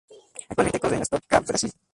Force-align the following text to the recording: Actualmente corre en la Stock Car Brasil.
Actualmente 0.49 0.79
corre 0.79 0.93
en 0.95 0.99
la 1.01 1.05
Stock 1.05 1.23
Car 1.27 1.45
Brasil. 1.45 1.71